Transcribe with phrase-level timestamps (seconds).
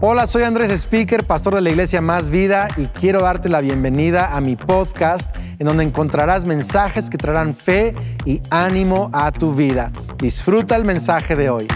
[0.00, 4.36] Hola, soy Andrés Speaker, pastor de la iglesia Más Vida y quiero darte la bienvenida
[4.36, 9.90] a mi podcast en donde encontrarás mensajes que traerán fe y ánimo a tu vida.
[10.18, 11.66] Disfruta el mensaje de hoy.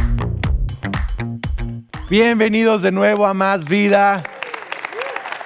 [2.08, 4.22] Bienvenidos de nuevo a Más Vida.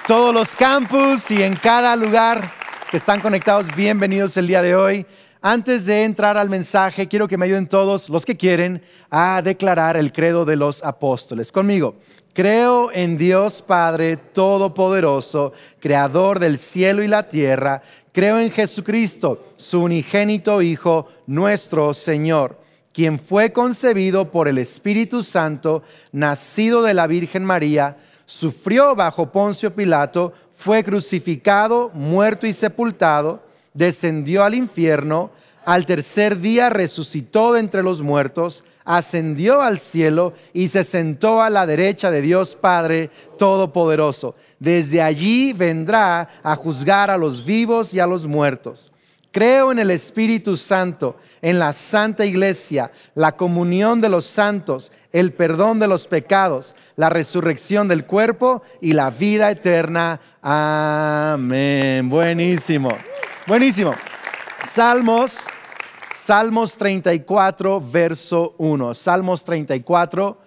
[0.05, 2.51] Todos los campus y en cada lugar
[2.91, 5.07] que están conectados, bienvenidos el día de hoy.
[5.41, 8.81] Antes de entrar al mensaje, quiero que me ayuden todos los que quieren
[9.11, 11.51] a declarar el credo de los apóstoles.
[11.51, 11.95] Conmigo,
[12.33, 17.83] creo en Dios Padre Todopoderoso, Creador del cielo y la tierra.
[18.11, 22.59] Creo en Jesucristo, su unigénito Hijo, nuestro Señor,
[22.91, 29.75] quien fue concebido por el Espíritu Santo, nacido de la Virgen María, sufrió bajo Poncio
[29.75, 33.46] Pilato, fue crucificado, muerto y sepultado
[33.77, 35.29] descendió al infierno,
[35.63, 41.49] al tercer día resucitó de entre los muertos, ascendió al cielo y se sentó a
[41.49, 44.35] la derecha de Dios Padre Todopoderoso.
[44.59, 48.91] Desde allí vendrá a juzgar a los vivos y a los muertos.
[49.31, 55.33] Creo en el Espíritu Santo, en la Santa Iglesia, la comunión de los santos, el
[55.33, 60.19] perdón de los pecados, la resurrección del cuerpo y la vida eterna.
[60.41, 62.09] Amén.
[62.09, 62.97] Buenísimo.
[63.47, 63.93] Buenísimo.
[64.65, 65.37] Salmos,
[66.13, 68.93] Salmos 34, verso 1.
[68.93, 70.37] Salmos 34,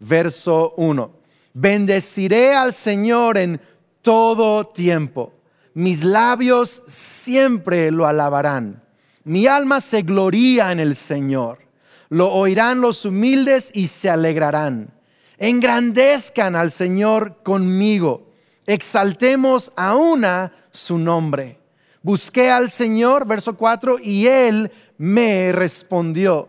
[0.00, 1.12] verso 1.
[1.54, 3.60] Bendeciré al Señor en
[4.02, 5.34] todo tiempo.
[5.74, 8.82] Mis labios siempre lo alabarán.
[9.22, 11.60] Mi alma se gloría en el Señor.
[12.08, 14.92] Lo oirán los humildes y se alegrarán.
[15.36, 18.32] Engrandezcan al Señor conmigo.
[18.66, 21.57] Exaltemos a una su nombre.
[22.02, 26.48] Busqué al Señor, verso 4, y Él me respondió.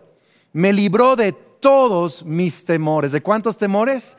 [0.54, 3.12] Me libró de todos mis temores.
[3.12, 4.18] ¿De cuántos temores?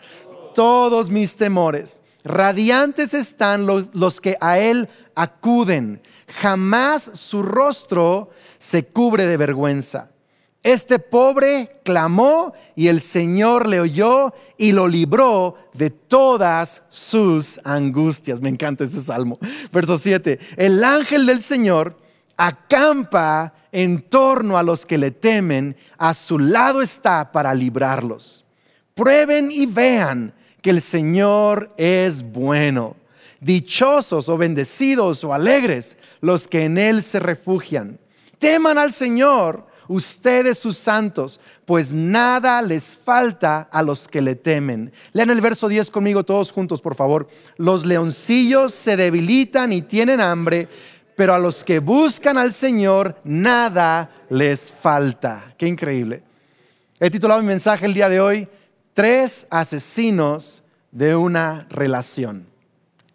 [0.54, 2.00] Todos mis temores.
[2.24, 6.02] Radiantes están los, los, que a Él acuden.
[6.40, 10.10] Jamás su rostro se cubre de vergüenza.
[10.62, 18.40] Este pobre clamó y el Señor le oyó y lo libró de todas sus angustias.
[18.40, 19.38] Me encanta ese salmo.
[19.72, 20.38] Verso 7.
[20.56, 21.96] El ángel del Señor
[22.36, 28.44] acampa en torno a los que le temen, a su lado está para librarlos.
[28.94, 32.96] Prueben y vean que el Señor es bueno.
[33.40, 37.98] Dichosos o bendecidos o alegres los que en Él se refugian.
[38.38, 44.92] Teman al Señor ustedes sus santos, pues nada les falta a los que le temen.
[45.12, 47.26] Lean el verso 10 conmigo todos juntos, por favor.
[47.56, 50.68] Los leoncillos se debilitan y tienen hambre,
[51.16, 55.54] pero a los que buscan al Señor nada les falta.
[55.58, 56.22] Qué increíble.
[57.00, 58.48] He titulado mi mensaje el día de hoy,
[58.92, 62.46] Tres asesinos de una relación.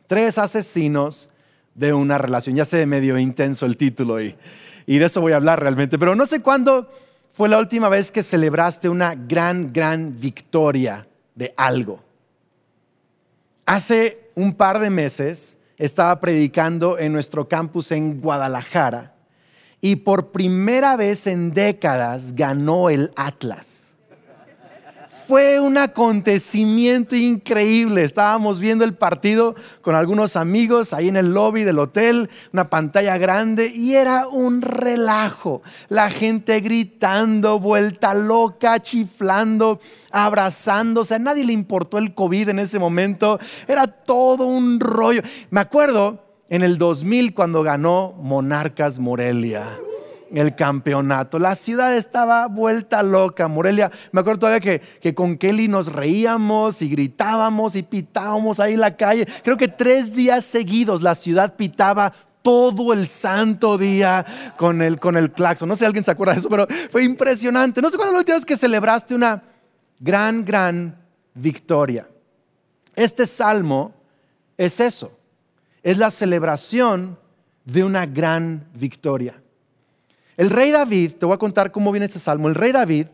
[0.08, 1.30] Tres asesinos
[1.74, 2.56] de una relación.
[2.56, 4.36] Ya se medio intenso el título ahí
[4.86, 5.98] y de eso voy a hablar realmente.
[5.98, 6.90] Pero no sé cuándo
[7.34, 12.02] fue la última vez que celebraste una gran, gran victoria de algo.
[13.66, 19.16] Hace un par de meses estaba predicando en nuestro campus en Guadalajara
[19.82, 23.85] y por primera vez en décadas ganó el Atlas
[25.28, 28.04] fue un acontecimiento increíble.
[28.04, 33.18] Estábamos viendo el partido con algunos amigos ahí en el lobby del hotel, una pantalla
[33.18, 35.62] grande y era un relajo.
[35.90, 39.80] La gente gritando, vuelta loca, chiflando,
[40.12, 41.16] abrazándose.
[41.16, 43.40] A nadie le importó el COVID en ese momento.
[43.68, 45.22] Era todo un rollo.
[45.50, 49.66] Me acuerdo en el 2000 cuando ganó Monarcas Morelia
[50.38, 51.40] el campeonato.
[51.40, 53.92] La ciudad estaba vuelta loca, Morelia.
[54.12, 58.82] Me acuerdo todavía que, que, con Kelly nos reíamos y gritábamos y pitábamos ahí en
[58.82, 59.28] la calle.
[59.44, 64.24] Creo que tres días seguidos la ciudad pitaba todo el santo día
[64.56, 65.68] con el, con el claxon.
[65.68, 67.82] No sé si alguien se acuerda de eso, pero fue impresionante.
[67.82, 69.42] No sé cuándo la última que celebraste una
[70.00, 70.96] gran, gran
[71.34, 72.08] victoria.
[72.96, 73.94] Este salmo
[74.58, 75.18] es eso.
[75.82, 77.18] Es la celebración
[77.64, 79.42] de una gran victoria.
[80.38, 82.48] El rey David, te voy a contar cómo viene este salmo.
[82.48, 83.08] El rey David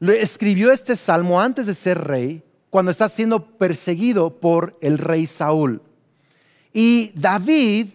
[0.00, 5.80] escribió este salmo antes de ser rey, cuando está siendo perseguido por el rey Saúl.
[6.72, 7.88] Y David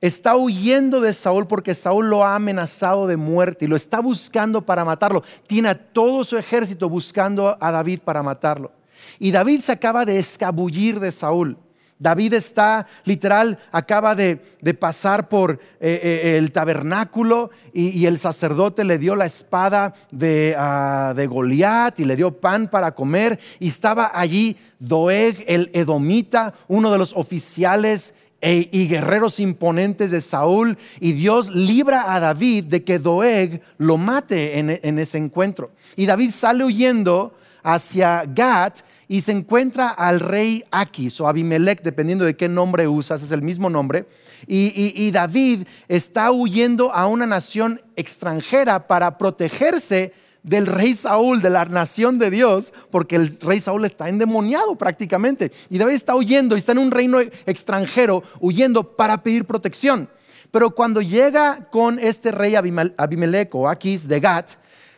[0.00, 4.62] está huyendo de Saúl porque Saúl lo ha amenazado de muerte y lo está buscando
[4.62, 5.22] para matarlo.
[5.46, 8.72] Tiene a todo su ejército buscando a David para matarlo.
[9.18, 11.56] Y David se acaba de escabullir de Saúl.
[11.98, 14.36] David está literal, acaba de,
[14.78, 21.14] pasar por eh, eh, el tabernáculo y, el sacerdote le dio la espada de, uh,
[21.14, 23.38] de Goliat y le dio pan para comer.
[23.60, 30.20] Y estaba allí Doeg, el edomita, uno de los oficiales e, y guerreros imponentes de
[30.20, 30.76] Saúl.
[31.00, 35.70] Y Dios libra a David de que Doeg lo mate en, en ese encuentro.
[35.96, 42.24] Y David sale huyendo hacia Gat y se encuentra al rey Aquis o Abimelech, dependiendo
[42.24, 44.06] de qué nombre usas, es el mismo nombre.
[44.46, 50.12] Y, David está huyendo a una nación extranjera para protegerse
[50.42, 55.50] del rey Saúl, de la nación de Dios, porque el rey Saúl está endemoniado prácticamente.
[55.70, 60.08] Y David está huyendo y está en un reino extranjero, huyendo para pedir protección.
[60.50, 64.50] Pero cuando llega con este rey Abimelech o Aquis de Gat,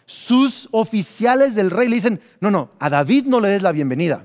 [0.06, 4.25] sus oficiales del rey le dicen, no, no, a David no le des la bienvenida,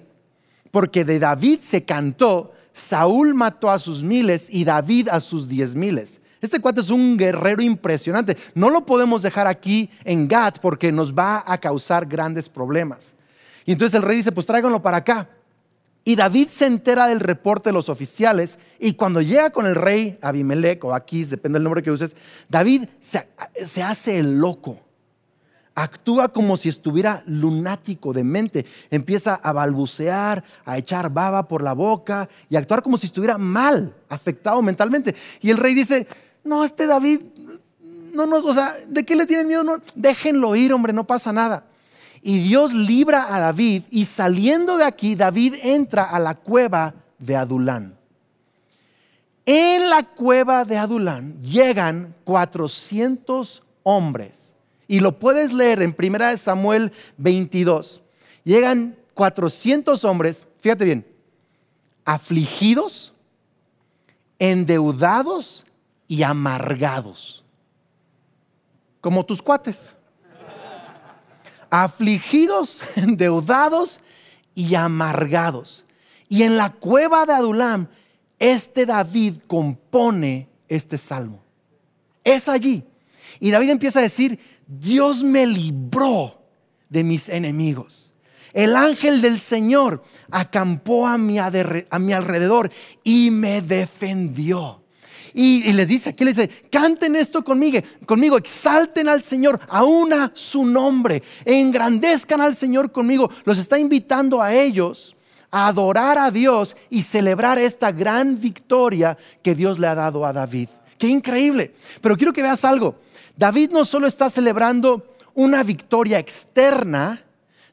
[0.69, 5.75] porque de David se cantó, Saúl mató a sus miles y David a sus diez
[5.75, 6.21] miles.
[6.39, 8.35] Este cuate es un guerrero impresionante.
[8.55, 13.15] No lo podemos dejar aquí en Gat porque nos va a causar grandes problemas.
[13.65, 15.29] Y entonces el rey dice, pues tráiganlo para acá.
[16.03, 20.17] Y David se entera del reporte de los oficiales y cuando llega con el rey
[20.21, 22.15] Abimelech o Aquis, depende del nombre que uses,
[22.49, 23.27] David se,
[23.63, 24.79] se hace el loco
[25.75, 28.65] actúa como si estuviera lunático de mente.
[28.89, 33.37] Empieza a balbucear, a echar baba por la boca y a actuar como si estuviera
[33.37, 35.15] mal, afectado mentalmente.
[35.41, 36.07] Y el rey dice,
[36.43, 37.21] no, este David,
[38.13, 39.63] no nos, o sea, ¿de qué le tienen miedo?
[39.63, 41.65] No, déjenlo ir, hombre, no pasa nada.
[42.21, 47.35] Y Dios libra a David y saliendo de aquí, David entra a la cueva de
[47.35, 47.97] Adulán.
[49.45, 54.50] En la cueva de Adulán llegan 400 hombres
[54.91, 58.01] y lo puedes leer en 1 Samuel 22.
[58.43, 61.07] Llegan 400 hombres, fíjate bien,
[62.03, 63.13] afligidos,
[64.37, 65.63] endeudados
[66.09, 67.45] y amargados.
[68.99, 69.95] Como tus cuates.
[71.69, 74.01] Afligidos, endeudados
[74.53, 75.85] y amargados.
[76.27, 77.87] Y en la cueva de Adulam,
[78.39, 81.41] este David compone este salmo.
[82.25, 82.83] Es allí.
[83.39, 84.37] Y David empieza a decir,
[84.79, 86.41] Dios me libró
[86.87, 88.13] de mis enemigos.
[88.53, 92.71] El ángel del Señor acampó a mi, alrededor
[93.03, 94.81] y me defendió.
[95.33, 100.65] Y, les dice, aquí les dice, canten esto conmigo, conmigo, exalten al Señor, aúna su
[100.65, 103.29] nombre, engrandezcan al Señor conmigo.
[103.43, 105.15] Los está invitando a ellos
[105.49, 110.31] a adorar a Dios y celebrar esta gran victoria que Dios le ha dado a
[110.31, 110.69] David.
[110.97, 111.73] Qué increíble.
[111.99, 112.95] Pero quiero que veas algo.
[113.41, 117.23] David no solo está celebrando una victoria externa,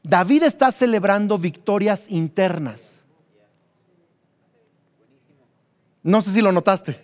[0.01, 2.95] David está celebrando victorias internas.
[6.01, 6.99] No sé si lo notaste.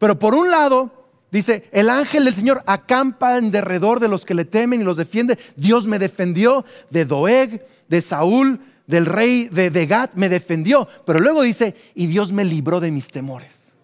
[0.00, 4.34] Pero por un lado, dice, el ángel del Señor acampa en derredor de los que
[4.34, 5.38] le temen y los defiende.
[5.54, 8.58] Dios me defendió de Doeg, de Saúl,
[8.88, 10.88] del rey de, de me defendió.
[11.06, 13.76] Pero luego dice, y Dios me libró de mis temores.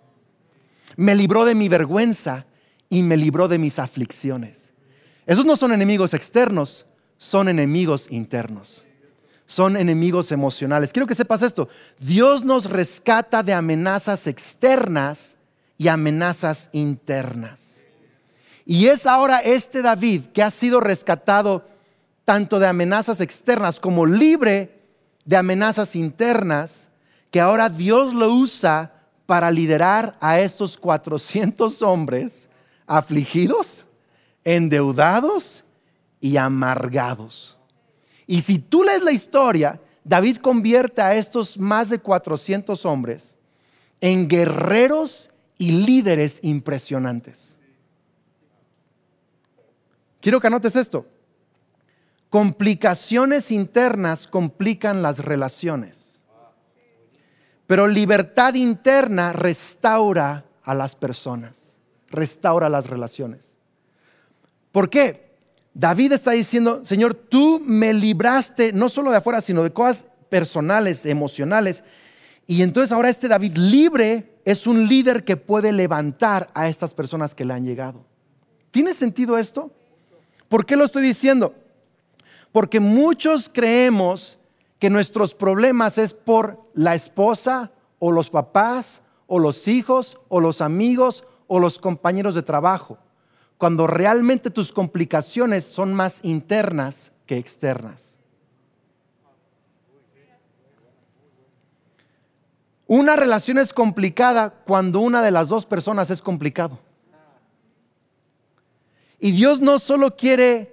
[0.96, 2.46] Me libró de mi vergüenza
[2.90, 4.72] y me libró de mis aflicciones.
[5.24, 6.84] Esos no son enemigos externos,
[7.16, 8.84] son enemigos internos.
[9.46, 10.92] Son enemigos emocionales.
[10.92, 11.68] Quiero que sepas esto.
[11.98, 15.36] Dios nos rescata de amenazas externas
[15.76, 17.82] y amenazas internas.
[18.64, 21.64] Y es ahora este David que ha sido rescatado
[22.24, 24.82] tanto de amenazas externas como libre
[25.24, 26.88] de amenazas internas,
[27.32, 28.92] que ahora Dios lo usa
[29.26, 32.49] para liderar a estos 400 hombres
[32.90, 33.86] afligidos,
[34.42, 35.62] endeudados
[36.18, 37.56] y amargados.
[38.26, 43.36] Y si tú lees la historia, David convierte a estos más de 400 hombres
[44.00, 47.56] en guerreros y líderes impresionantes.
[50.20, 51.06] Quiero que anotes esto.
[52.28, 56.20] Complicaciones internas complican las relaciones,
[57.68, 61.69] pero libertad interna restaura a las personas
[62.10, 63.56] restaura las relaciones.
[64.72, 65.30] ¿Por qué?
[65.74, 71.06] David está diciendo, Señor, tú me libraste no solo de afuera, sino de cosas personales,
[71.06, 71.84] emocionales.
[72.46, 77.34] Y entonces ahora este David libre es un líder que puede levantar a estas personas
[77.34, 78.04] que le han llegado.
[78.70, 79.70] ¿Tiene sentido esto?
[80.48, 81.54] ¿Por qué lo estoy diciendo?
[82.52, 84.38] Porque muchos creemos
[84.78, 90.60] que nuestros problemas es por la esposa o los papás o los hijos o los
[90.60, 92.96] amigos o los compañeros de trabajo,
[93.58, 98.20] cuando realmente tus complicaciones son más internas que externas.
[102.86, 106.78] Una relación es complicada cuando una de las dos personas es complicado.
[109.18, 110.72] Y Dios no solo quiere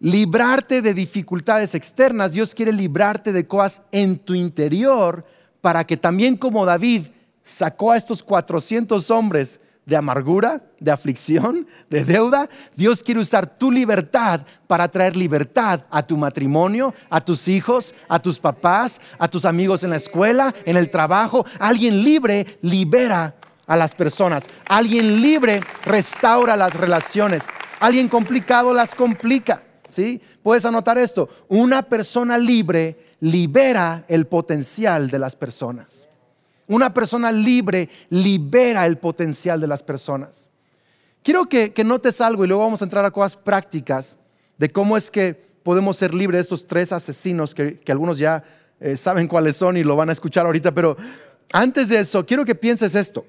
[0.00, 5.24] librarte de dificultades externas, Dios quiere librarte de cosas en tu interior
[5.60, 7.06] para que también como David
[7.44, 13.70] sacó a estos 400 hombres de amargura, de aflicción, de deuda, Dios quiere usar tu
[13.70, 19.44] libertad para traer libertad a tu matrimonio, a tus hijos, a tus papás, a tus
[19.44, 21.46] amigos en la escuela, en el trabajo.
[21.60, 23.36] Alguien libre libera
[23.68, 24.46] a las personas.
[24.66, 27.44] Alguien libre restaura las relaciones.
[27.78, 29.62] Alguien complicado las complica.
[29.88, 30.20] ¿Sí?
[30.42, 31.28] Puedes anotar esto.
[31.48, 36.05] Una persona libre libera el potencial de las personas.
[36.68, 40.48] Una persona libre libera el potencial de las personas.
[41.22, 44.16] Quiero que, notes algo y luego vamos a entrar a cosas prácticas
[44.58, 48.44] de cómo es que podemos ser libres de estos tres asesinos que, algunos ya
[48.78, 50.96] eh, saben cuáles son y lo van a escuchar ahorita, pero
[51.52, 53.26] antes de eso, quiero que pienses esto.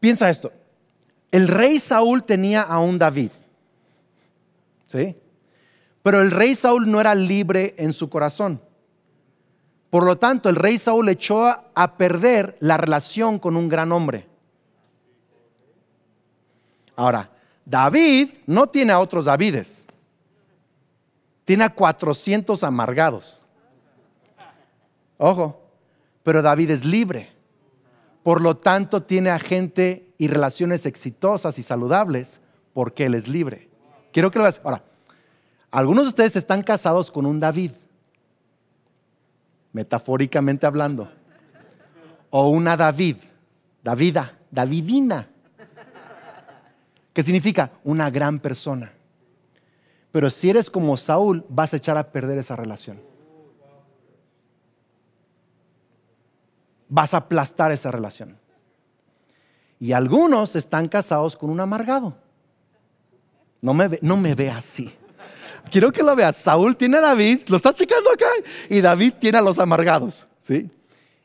[0.00, 0.52] Piensa esto.
[1.30, 3.30] El rey Saúl tenía a un David.
[4.86, 5.16] ¿Sí?
[6.02, 8.60] Pero el rey Saúl no era libre en su corazón.
[9.92, 14.26] Por lo tanto, el rey Saúl echó a perder la relación con un gran hombre.
[16.96, 17.30] Ahora,
[17.66, 19.84] David no tiene a otros Davides.
[21.44, 23.42] Tiene a 400 amargados.
[25.18, 25.60] Ojo,
[26.22, 27.30] pero David es libre.
[28.22, 32.40] Por lo tanto, tiene a gente y relaciones exitosas y saludables
[32.72, 33.68] porque él es libre.
[34.10, 34.58] Quiero que lo veas.
[34.64, 34.84] Ahora,
[35.70, 37.72] algunos de ustedes están casados con un David,
[39.72, 41.10] metafóricamente hablando,
[42.30, 43.16] o una David,
[43.82, 45.28] Davida, Davidina,
[47.12, 48.92] que significa una gran persona.
[50.10, 53.12] Pero si eres como Saúl, vas a echar a perder esa relación.
[56.94, 58.36] vas a aplastar esa relación.
[59.80, 62.14] Y algunos están casados con un amargado.
[63.62, 64.94] No me ve, no me ve así.
[65.70, 66.36] Quiero que lo veas.
[66.36, 68.26] Saúl tiene a David, lo estás checando acá,
[68.68, 70.26] y David tiene a los amargados.
[70.40, 70.70] ¿sí?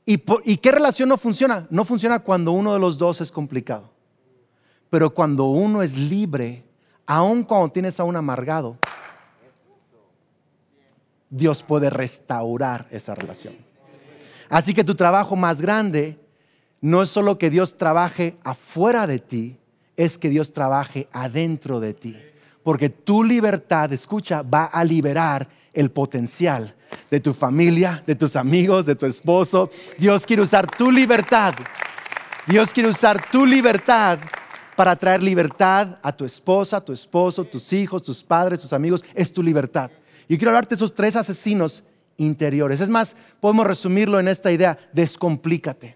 [0.06, 1.67] ¿Y, ¿Y qué relación no funciona?
[1.70, 3.89] No funciona cuando uno de los dos es complicado.
[4.89, 6.63] Pero cuando uno es libre,
[7.06, 8.77] aun cuando tienes a un amargado,
[11.29, 13.56] Dios puede restaurar esa relación.
[14.50, 16.17] Así que tu trabajo más grande
[16.79, 19.58] no es solo que Dios trabaje afuera de ti,
[19.98, 22.15] es que Dios trabaje adentro de ti.
[22.68, 26.76] Porque tu libertad, escucha, va a liberar el potencial
[27.10, 29.70] de tu familia, de tus amigos, de tu esposo.
[29.98, 31.54] Dios quiere usar tu libertad.
[32.46, 34.20] Dios quiere usar tu libertad
[34.76, 39.06] para traer libertad a tu esposa, tu esposo, tus hijos, tus padres, tus amigos.
[39.16, 39.90] Es tu libertad.
[40.28, 41.86] Yo quiero hablarte de esos tres asesinos
[42.18, 42.82] interiores.
[42.82, 45.96] Es más, podemos resumirlo en esta idea, descomplícate.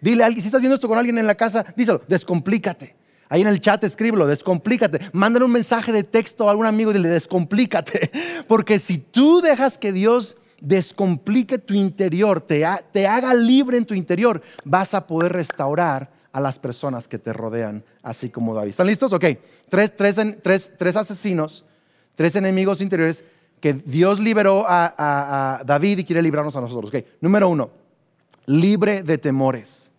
[0.00, 3.01] Dile a alguien, si estás viendo esto con alguien en la casa, díselo, descomplícate.
[3.32, 5.00] Ahí en el chat escríbelo, descomplícate.
[5.14, 8.10] Mándale un mensaje de texto a algún amigo y dile, descomplícate.
[8.46, 13.94] Porque si tú dejas que Dios descomplique tu interior, te, te haga libre en tu
[13.94, 18.68] interior, vas a poder restaurar a las personas que te rodean, así como David.
[18.68, 19.14] ¿Están listos?
[19.14, 19.24] Ok,
[19.70, 21.64] tres, tres, tres asesinos,
[22.14, 23.24] tres enemigos interiores
[23.60, 26.92] que Dios liberó a, David y quiere librarnos a nosotros.
[27.22, 27.70] Número uno,
[28.44, 29.90] libre de temores.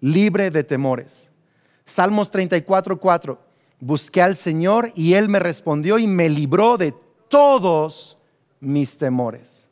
[0.00, 1.29] Libre de temores.
[1.90, 3.38] Salmos 34, 4.
[3.80, 6.94] Busqué al Señor y Él me respondió y me libró de
[7.28, 8.16] todos
[8.60, 9.68] mis temores.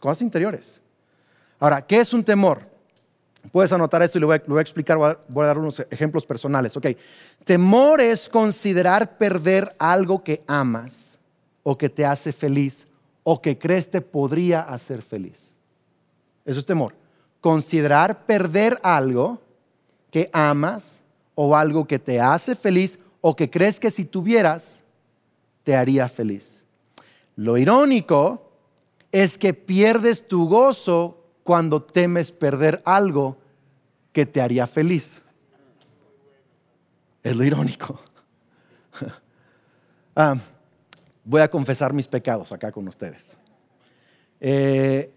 [0.00, 0.80] Cosas interiores.
[1.60, 2.68] Ahora, ¿qué es un temor?
[3.52, 6.26] Puedes anotar esto y lo voy a, explicar, voy a, voy a, dar unos ejemplos
[6.26, 6.76] personales.
[6.76, 6.86] Ok,
[7.44, 11.20] temor es considerar perder algo que amas
[11.62, 12.86] o que te hace feliz
[13.22, 15.54] o que crees te podría hacer feliz.
[16.44, 16.94] Eso es temor.
[17.40, 19.40] Considerar perder algo
[20.10, 20.99] que amas
[21.34, 24.84] o algo que te hace feliz o que crees que si tuvieras
[25.64, 26.66] te haría feliz.
[27.36, 28.52] Lo irónico
[29.12, 33.38] es que pierdes tu gozo cuando temes perder algo
[34.12, 35.22] que te haría feliz.
[37.22, 37.98] Es lo irónico.
[40.16, 40.36] ah,
[41.24, 43.36] voy a confesar mis pecados acá con ustedes.
[44.40, 45.12] Eh,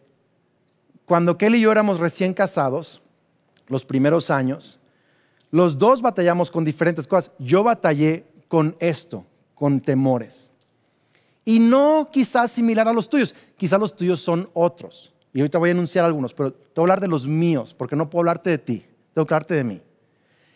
[1.06, 3.02] cuando Kelly y yo éramos recién casados,
[3.68, 4.80] los primeros años,
[5.54, 7.32] los dos batallamos con diferentes cosas.
[7.38, 10.52] Yo batallé con esto, con temores.
[11.46, 15.14] Y no quizás similar a los tuyos, quizás los tuyos son otros.
[15.32, 17.96] Y ahorita voy a enunciar algunos, pero te voy a hablar de los míos, porque
[17.96, 18.84] no puedo hablarte de ti,
[19.14, 19.80] tengo que hablarte de mí.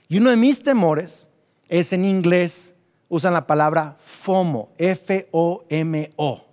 [0.09, 1.27] Y uno de mis temores
[1.69, 2.73] es en inglés
[3.07, 6.45] usan la palabra FOMO, F-O-M-O,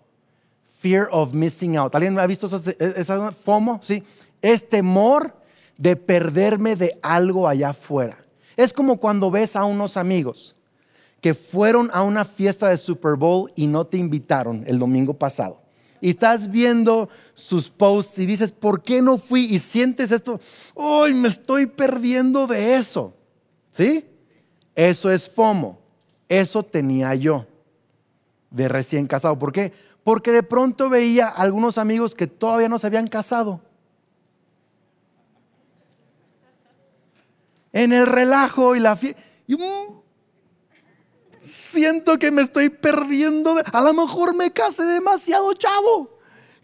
[0.80, 1.94] fear of missing out.
[1.94, 3.80] ¿Alguien ha visto esa, FOMO?
[3.82, 4.02] Sí.
[4.42, 5.34] Es temor
[5.78, 8.18] de perderme de algo allá afuera.
[8.56, 10.54] Es como cuando ves a unos amigos
[11.20, 15.62] que fueron a una fiesta de Super Bowl y no te invitaron el domingo pasado.
[16.00, 19.46] Y estás viendo sus posts y dices, ¿por qué no fui?
[19.46, 20.38] Y sientes esto,
[20.76, 23.14] ¡ay, me estoy perdiendo de eso!
[23.70, 24.04] ¿Sí?
[24.75, 25.78] Eso es FOMO.
[26.28, 27.46] Eso tenía yo
[28.50, 29.38] de recién casado.
[29.38, 29.73] ¿Por qué?
[30.02, 33.62] Porque de pronto veía algunos amigos que todavía no se habían casado.
[37.75, 39.21] En el relajo y la fiesta.
[41.40, 43.57] siento que me estoy perdiendo.
[43.64, 46.14] a lo mejor me casé demasiado chavo.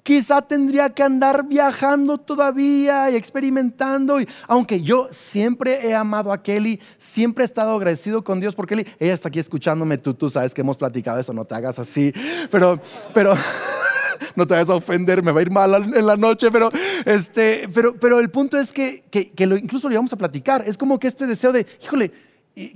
[0.05, 4.21] Quizá tendría que andar viajando todavía y experimentando.
[4.21, 8.67] Y, aunque yo siempre he amado a Kelly, siempre he estado agradecido con Dios por
[8.67, 8.87] Kelly.
[8.99, 12.15] Ella está aquí escuchándome, tú, tú sabes que hemos platicado eso, no te hagas así.
[12.51, 12.81] Pero,
[13.13, 13.35] pero,
[14.37, 16.69] no te vayas a ofender, me va a ir mal en la noche, pero,
[17.05, 20.65] este, pero, pero el punto es que, que, lo, incluso lo íbamos a platicar.
[20.67, 22.13] Es como que este deseo de, híjole,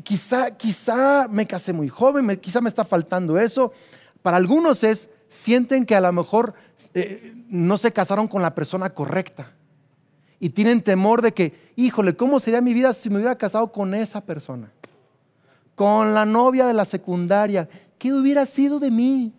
[0.02, 3.72] quizá, quizá me casé muy joven, quizá me está faltando eso.
[4.22, 6.54] Para algunos es, sienten que a lo mejor
[6.94, 9.52] eh, no se casaron con la persona correcta.
[10.40, 13.94] Y tienen temor de que, híjole, ¿cómo sería mi vida si me hubiera casado con
[13.94, 14.70] esa persona?
[15.74, 17.68] Con la novia de la secundaria.
[17.98, 19.32] ¿Qué hubiera sido de mí?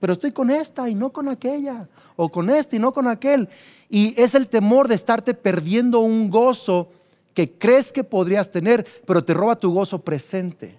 [0.00, 1.88] Pero estoy con esta y no con aquella.
[2.16, 3.48] O con este y no con aquel.
[3.88, 6.90] Y es el temor de estarte perdiendo un gozo
[7.34, 10.78] que crees que podrías tener, pero te roba tu gozo presente.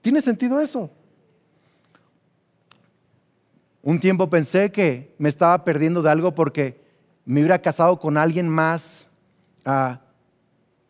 [0.00, 0.90] ¿Tiene sentido eso?
[3.82, 6.80] Un tiempo pensé que me estaba perdiendo de algo porque
[7.24, 9.08] me hubiera casado con alguien más
[9.64, 10.00] ah,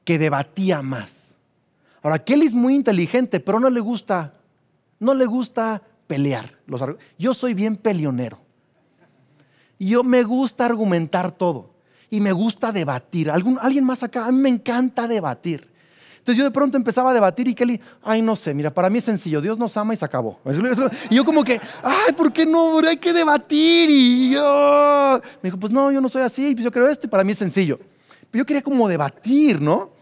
[0.05, 1.37] que debatía más.
[2.03, 4.35] Ahora, Kelly es muy inteligente, pero no le gusta,
[4.99, 6.59] no le gusta pelear.
[7.19, 8.39] yo soy bien peleonero.
[9.79, 11.71] Y yo me gusta argumentar todo.
[12.11, 13.31] Y me gusta debatir.
[13.31, 15.71] alguien más acá, a mí me encanta debatir.
[16.19, 18.99] Entonces yo de pronto empezaba a debatir y Kelly, ay, no sé, mira, para mí
[18.99, 20.39] es sencillo, Dios nos ama y se acabó.
[21.09, 22.79] Y yo como que, ay, ¿por qué no?
[22.87, 23.89] Hay que debatir.
[23.91, 27.11] Y yo, me dijo, pues no, yo no soy así, pues yo creo esto y
[27.11, 27.79] para mí es sencillo.
[28.31, 29.93] Pero yo quería como debatir, ¿no?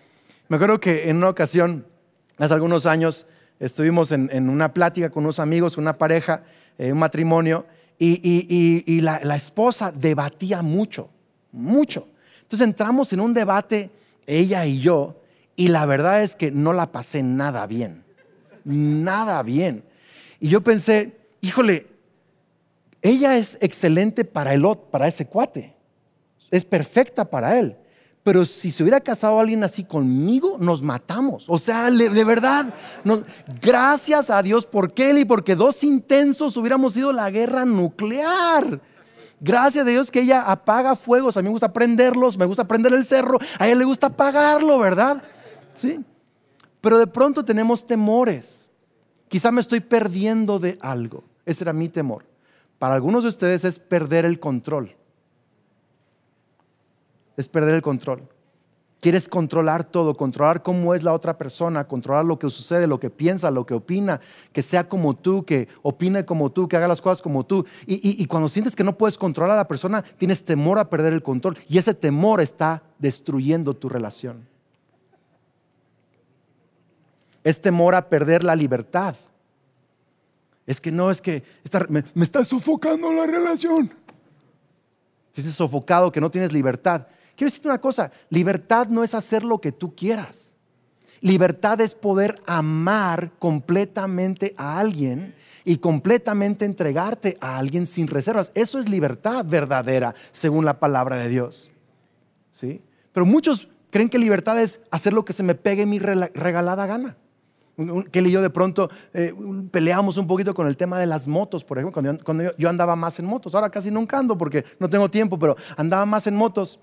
[0.48, 1.86] Me acuerdo que en una ocasión,
[2.36, 3.26] hace algunos años,
[3.60, 6.42] estuvimos en, una plática con unos amigos, una pareja,
[6.78, 7.66] eh, un matrimonio,
[7.98, 11.10] y, la, la esposa debatía mucho,
[11.52, 12.08] mucho.
[12.40, 13.90] Entonces entramos en un debate,
[14.26, 15.20] ella y yo,
[15.54, 18.02] y la verdad es que no la pasé nada bien.
[18.64, 19.84] Nada bien.
[20.40, 21.86] Y yo pensé, híjole,
[23.02, 25.74] ella es excelente para el para ese cuate.
[26.50, 27.76] Es perfecta para él.
[28.22, 31.44] Pero si se hubiera casado alguien así conmigo, nos matamos.
[31.48, 32.74] O sea, de verdad,
[33.62, 38.80] gracias a Dios por Kelly, porque dos intensos hubiéramos sido la guerra nuclear.
[39.40, 41.36] Gracias a Dios que ella apaga fuegos.
[41.36, 44.78] A mí me gusta prenderlos, me gusta prender el cerro, a ella le gusta apagarlo,
[44.78, 45.22] ¿verdad?
[45.74, 46.04] ¿sí?
[46.82, 48.68] Pero de pronto tenemos temores.
[49.28, 51.24] Quizá me estoy perdiendo de algo.
[51.46, 52.26] Ese era mi temor.
[52.78, 54.94] Para algunos de ustedes es perder el control.
[57.40, 58.22] Es perder el control.
[59.00, 63.08] Quieres controlar todo, controlar cómo es la otra persona, controlar lo que sucede, lo que
[63.08, 64.20] piensa, lo que opina,
[64.52, 67.64] que sea como tú, que opine como tú, que haga las cosas como tú.
[67.86, 71.22] Y, cuando sientes que no puedes controlar a la persona, tienes temor a perder el
[71.22, 71.56] control.
[71.66, 74.50] Y ese temor está destruyendo tu relación
[77.44, 79.16] es temor a perder la libertad.
[80.66, 81.42] Es que no, es que
[81.88, 83.92] me, está sofocando la relación.
[85.32, 87.06] Si es sofocado, que no tienes libertad.
[87.40, 90.54] Quiero decirte una cosa, libertad no es hacer lo que tú quieras.
[91.22, 98.52] Libertad es poder amar completamente a alguien y completamente entregarte a alguien sin reservas.
[98.54, 101.70] Eso es libertad verdadera, según la palabra de Dios.
[102.52, 102.82] ¿Sí?
[103.10, 107.16] Pero muchos creen que libertad es hacer lo que se me pegue mi regalada gana.
[108.12, 109.32] Kelly y yo de pronto eh,
[109.70, 113.18] peleamos un poquito con el tema de las motos, por ejemplo, cuando, yo, andaba más
[113.18, 113.54] en motos.
[113.54, 116.78] Ahora casi nunca ando porque no tengo tiempo, pero andaba más en motos.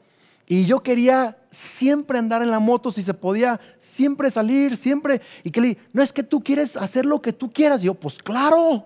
[0.48, 5.22] Y yo quería siempre andar en la moto, si se podía, siempre salir, siempre.
[5.44, 7.84] Y Kelly, no es que tú quieres hacer lo que tú quieras.
[7.84, 8.86] Y yo, pues claro.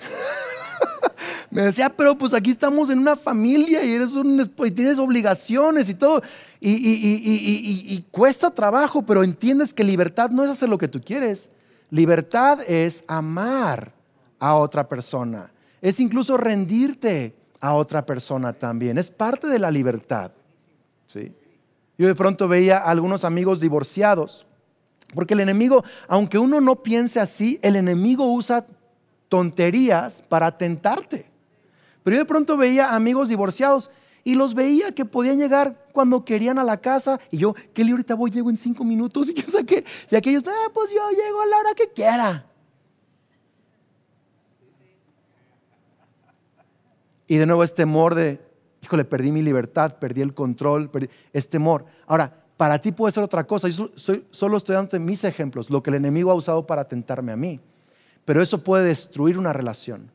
[1.50, 5.88] me decía, pero pues aquí estamos en una familia y eres un y tienes obligaciones
[5.88, 6.20] y todo.
[6.60, 11.48] Y, y, cuesta trabajo, pero entiendes que libertad no es hacer lo que tú quieres.
[11.90, 13.92] Libertad es amar
[14.40, 15.52] a otra persona.
[15.80, 18.98] Es incluso rendirte a otra persona también.
[18.98, 20.32] Es parte de la libertad.
[21.06, 21.32] ¿sí?
[21.96, 24.46] Yo de pronto veía a algunos amigos divorciados.
[25.14, 28.66] Porque el enemigo, aunque uno no piense así, el enemigo usa
[29.28, 31.26] tonterías para tentarte.
[32.02, 33.90] Pero yo de pronto veía amigos divorciados
[34.24, 38.14] y los veía que podían llegar cuando querían a la casa y yo, ¿qué ahorita
[38.14, 38.30] voy?
[38.30, 39.84] Llego en cinco minutos y qué saqué.
[40.10, 42.47] Y aquellos, ah, pues yo llego a la hora que quiera.
[47.28, 48.40] Y de nuevo es temor de,
[48.82, 50.90] híjole, perdí mi libertad, perdí el control,
[51.32, 51.84] es temor.
[52.06, 53.68] Ahora, para ti puede ser otra cosa.
[53.68, 53.90] Yo
[54.30, 57.60] solo estoy dando mis ejemplos, lo que el enemigo ha usado para tentarme a mí.
[58.24, 60.10] Pero eso puede destruir una relación.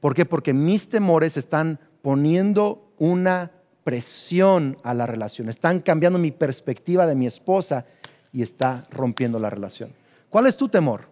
[0.00, 0.24] ¿Por qué?
[0.24, 3.50] Porque mis temores están poniendo una
[3.84, 7.84] presión a la relación, están cambiando mi perspectiva de mi esposa
[8.32, 9.92] y está rompiendo la relación.
[10.30, 11.08] ¿Cuál es tu temor?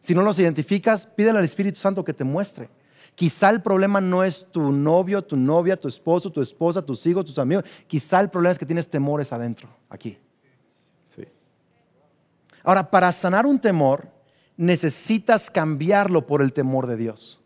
[0.00, 2.68] Si no los identificas, pídele al Espíritu Santo que te muestre.
[3.14, 7.24] Quizá el problema no es tu novio, tu novia, tu esposo, tu esposa, tus hijos,
[7.24, 7.64] tus amigos.
[7.86, 10.18] Quizá el problema es que tienes temores adentro, aquí.
[12.64, 14.08] Ahora, para sanar un temor,
[14.56, 17.40] necesitas cambiarlo por el temor de Dios.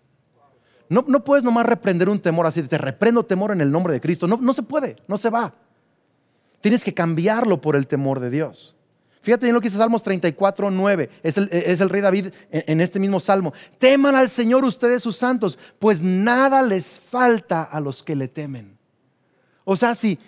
[0.89, 4.01] No, no puedes nomás reprender un temor así, te reprendo temor en el nombre de
[4.01, 4.27] Cristo.
[4.27, 5.53] No, no se puede, no se va.
[6.61, 8.78] Tienes que cambiarlo por el temor de Dios.
[9.21, 11.11] Fíjate bien lo que dice Salmos 34, 9.
[11.23, 13.53] Es el, es el rey David en, este mismo salmo.
[13.79, 18.79] Teman al Señor ustedes sus santos, pues nada les falta a los que le temen.
[19.65, 20.19] O sea, si,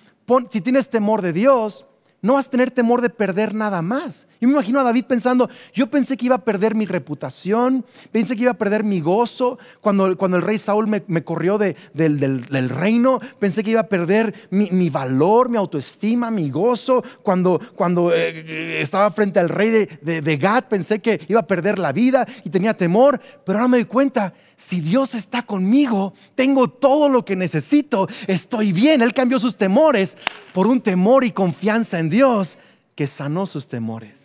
[0.50, 1.86] si tienes temor de Dios,
[2.20, 4.26] no vas a tener temor de perder nada más.
[4.40, 8.34] Yo me imagino a David pensando, yo pensé que iba a perder mi reputación, pensé
[8.34, 9.58] que iba a perder mi gozo.
[9.82, 14.88] Cuando, cuando el rey Saúl me, corrió del, reino, pensé que iba a perder mi,
[14.88, 17.04] valor, mi autoestima, mi gozo.
[17.22, 21.78] Cuando, cuando eh, estaba frente al rey de, de, Gad, pensé que iba a perder
[21.78, 23.20] la vida y tenía temor.
[23.44, 28.72] Pero ahora me doy cuenta, si Dios está conmigo, tengo todo lo que necesito, estoy
[28.72, 29.02] bien.
[29.02, 30.16] Él cambió sus temores
[30.54, 32.56] por un temor y confianza en Dios
[32.94, 34.19] que sanó sus temores.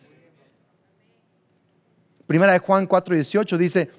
[2.28, 3.92] Primera de Juan 4:18 dice,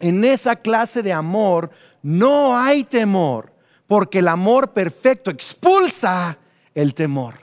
[0.00, 1.70] en esa clase de amor
[2.02, 3.52] no hay temor,
[3.86, 6.38] porque el amor perfecto expulsa
[6.74, 7.34] el temor.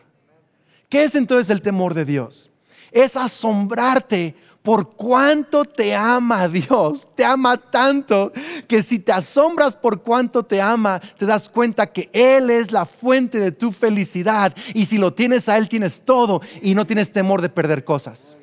[0.89, 2.51] ¿Qué es entonces el temor de Dios?
[2.91, 4.35] Es asombrarte
[4.65, 7.07] por cuánto te ama Dios.
[7.15, 8.31] Te ama tanto
[8.67, 12.85] que si te asombras por cuánto te ama, te das cuenta que Él es la
[12.85, 14.55] fuente de tu felicidad.
[14.73, 18.35] Y si lo tienes a Él, tienes todo y no tienes temor de perder cosas.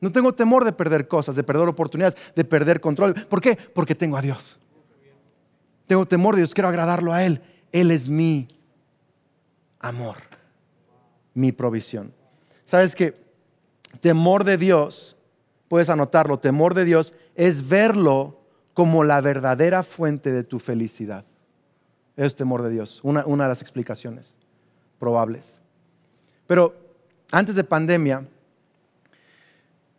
[0.00, 3.14] No tengo temor de perder cosas, de perder oportunidades, de perder control.
[3.14, 3.56] ¿Por qué?
[3.74, 4.58] Porque tengo a Dios.
[5.86, 7.40] Tengo temor de Dios, quiero agradarlo a Él.
[7.72, 8.48] Él es mi
[9.80, 10.16] amor,
[11.34, 12.12] mi provisión.
[12.64, 13.28] ¿Sabes qué?
[14.00, 15.16] temor de Dios,
[15.68, 18.40] puedes anotarlo, temor de Dios es verlo
[18.74, 21.24] como la verdadera fuente de tu felicidad.
[22.16, 24.36] Es temor de Dios, una, una de las explicaciones
[24.98, 25.60] probables.
[26.46, 26.74] Pero
[27.30, 28.26] antes de pandemia,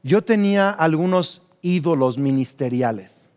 [0.03, 3.29] yo tenía algunos ídolos ministeriales.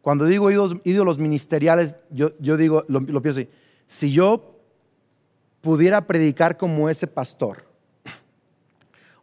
[0.00, 3.48] Cuando digo ídolos, ministeriales, yo, digo, lo, pienso así,
[3.86, 4.58] si yo
[5.60, 7.66] pudiera predicar como ese pastor,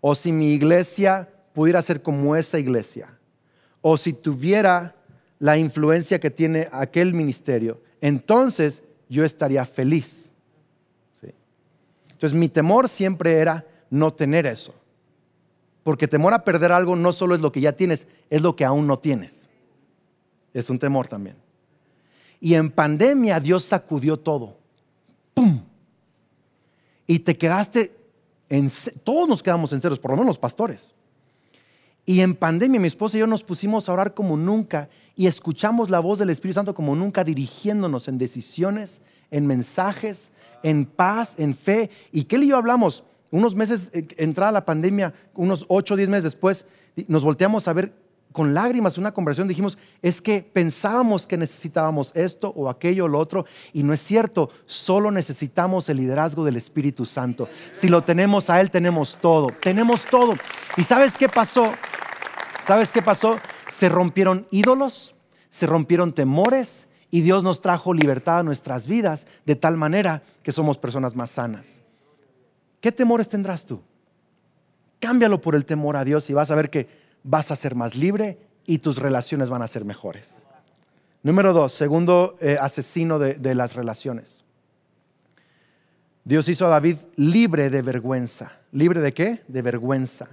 [0.02, 3.17] o si mi iglesia pudiera ser como esa iglesia,
[3.82, 4.95] o si tuviera
[5.39, 10.32] la influencia que tiene aquel ministerio, entonces yo estaría feliz.
[12.12, 14.74] Entonces mi temor siempre era no tener eso.
[15.86, 18.65] Porque temor a perder algo no solo es lo que ya tienes, es lo que
[18.65, 19.50] aún no tienes.
[20.52, 21.38] Es un temor también.
[22.39, 24.58] Y en pandemia Dios sacudió todo.
[25.36, 25.62] ¡Pum!
[27.06, 27.95] Y te quedaste
[29.04, 30.95] todos nos quedamos en ceros, por lo menos los pastores.
[32.04, 35.91] Y en pandemia mi esposa y yo nos pusimos a orar como nunca y escuchamos
[35.91, 40.32] la voz del Espíritu Santo como nunca dirigiéndonos en decisiones, en mensajes,
[40.63, 41.91] en paz, en fe.
[42.12, 43.04] ¿Y qué le yo hablamos?
[43.31, 46.65] Unos meses, eh, entrada la pandemia, unos 8 o 10 meses después,
[47.07, 47.93] nos volteamos a ver
[48.35, 53.17] con lágrimas una conversación, dijimos, es que pensábamos que necesitábamos esto o aquello o lo
[53.17, 57.47] otro, y no es cierto, solo necesitamos el liderazgo del Espíritu Santo.
[57.71, 60.33] Si lo tenemos a Él, tenemos todo, tenemos todo.
[60.75, 61.71] ¿Y sabes qué pasó?
[62.61, 63.38] ¿Sabes qué pasó?
[63.69, 65.15] Se rompieron ídolos,
[65.49, 70.51] se rompieron temores, y Dios nos trajo libertad a nuestras vidas de tal manera que
[70.51, 71.85] somos personas más sanas.
[72.86, 73.82] ¿Qué temores tendrás tú?
[75.00, 76.88] Cámbialo por el temor a Dios y vas a ver que
[77.24, 80.43] vas a ser más libre y tus relaciones van a ser mejores.
[81.24, 84.43] Número dos, segundo eh, asesino de, de las relaciones.
[86.26, 88.52] Dios hizo a David libre de vergüenza.
[88.71, 89.39] ¿Libre de qué?
[89.48, 90.28] De vergüenza.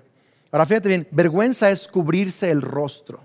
[0.51, 3.25] Ahora fíjate bien, vergüenza es cubrirse el rostro.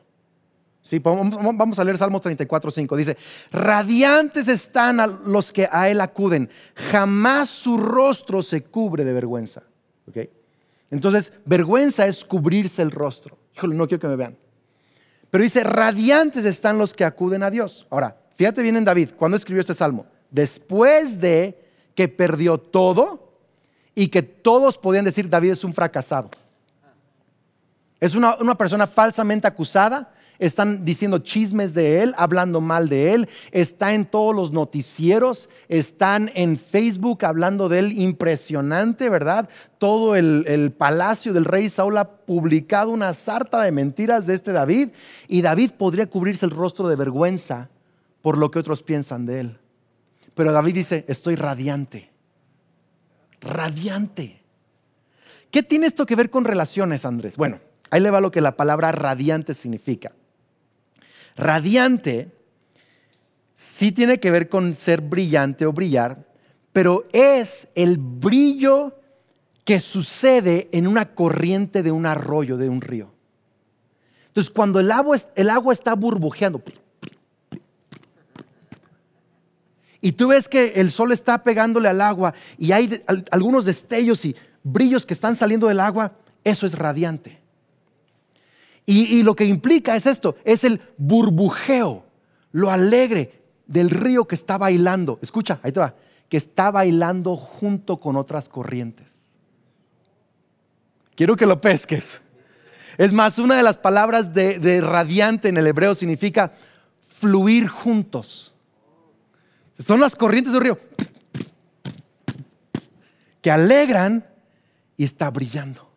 [0.87, 2.95] Sí, vamos a leer Salmos 34, 5.
[2.95, 3.17] Dice,
[3.51, 9.63] radiantes están los que a él acuden, jamás su rostro se cubre de vergüenza.
[10.07, 10.29] ¿Okay?
[10.89, 13.37] Entonces, vergüenza es cubrirse el rostro.
[13.53, 14.37] Híjole, no quiero que me vean.
[15.29, 17.85] Pero dice, radiantes están los que acuden a Dios.
[17.89, 20.05] Ahora, fíjate bien en David, cuando escribió este salmo.
[20.31, 23.33] Después de que perdió todo
[23.93, 26.29] y que todos podían decir, David es un fracasado.
[27.99, 33.29] Es una, una persona falsamente acusada, están diciendo chismes de él, hablando mal de él,
[33.51, 39.49] está en todos los noticieros, están en Facebook hablando de él, impresionante, ¿verdad?
[39.77, 44.51] Todo el, el, palacio del rey Saúl ha publicado una sarta de mentiras de este
[44.51, 44.89] David
[45.27, 47.69] y David podría cubrirse el rostro de vergüenza
[48.21, 49.57] por lo que otros piensan de él.
[50.35, 52.11] Pero David dice, estoy radiante,
[53.41, 54.41] radiante.
[55.49, 57.37] ¿Qué tiene esto que ver con relaciones, Andrés?
[57.37, 60.11] Bueno, ahí le va lo que la palabra radiante significa.
[61.37, 62.31] Radiante
[63.53, 66.27] sí tiene que ver con ser brillante o brillar,
[66.73, 68.99] pero es el brillo
[69.63, 73.11] que sucede en una corriente de un arroyo, de un río.
[74.27, 76.61] Entonces, cuando el agua, el agua está burbujeando,
[80.01, 84.35] y tú ves que el sol está pegándole al agua y hay algunos destellos y
[84.63, 87.36] brillos que están saliendo del agua, eso es radiante.
[88.89, 92.05] Y, lo que implica es esto, es el burbujeo,
[92.53, 95.19] lo alegre del río que está bailando.
[95.21, 95.93] Escucha, ahí te va,
[96.29, 99.11] que está bailando junto con otras corrientes.
[101.15, 102.21] Quiero que lo pesques.
[102.97, 106.53] Es más, una de las palabras de, de radiante en el hebreo significa
[107.01, 108.55] fluir juntos.
[109.77, 110.79] Son las corrientes del río
[113.41, 114.25] que alegran
[114.95, 115.91] y está brillando.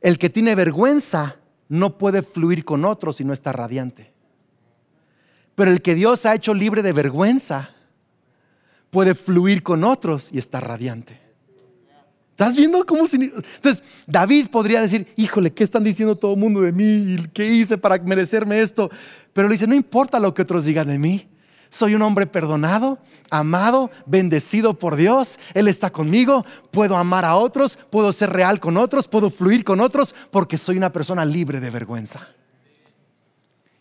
[0.00, 1.36] El que tiene vergüenza
[1.72, 4.12] no puede fluir con otros si no está radiante.
[5.54, 7.70] Pero el que Dios ha hecho libre de vergüenza
[8.90, 11.18] puede fluir con otros y está radiante.
[12.32, 16.72] ¿Estás viendo cómo Entonces, David podría decir, híjole, ¿qué están diciendo todo el mundo de
[16.72, 17.16] mí?
[17.32, 18.90] ¿Qué hice para merecerme esto?
[19.32, 21.26] Pero le dice, no importa lo que otros digan de mí.
[21.72, 22.98] Soy un hombre perdonado,
[23.30, 25.38] amado, bendecido por Dios.
[25.54, 26.44] Él está conmigo.
[26.70, 30.76] Puedo amar a otros, puedo ser real con otros, puedo fluir con otros porque soy
[30.76, 32.28] una persona libre de vergüenza.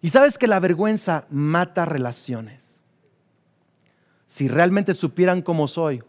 [0.02, 2.82] Y sabes que la vergüenza mata relaciones.
[4.26, 6.02] Si realmente supieran cómo soy,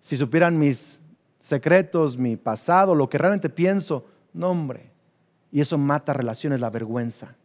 [0.00, 1.02] si supieran mis
[1.40, 4.90] secretos, mi pasado, lo que realmente pienso, no hombre.
[5.52, 7.36] Y eso mata relaciones, la vergüenza.